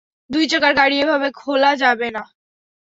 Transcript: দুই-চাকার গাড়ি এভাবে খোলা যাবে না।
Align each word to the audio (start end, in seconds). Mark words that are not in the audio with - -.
দুই-চাকার 0.29 0.73
গাড়ি 0.79 0.95
এভাবে 1.03 1.27
খোলা 1.39 1.71
যাবে 1.83 2.07
না। 2.15 2.23